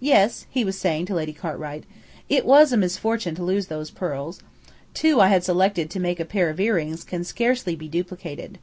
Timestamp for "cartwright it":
1.34-2.46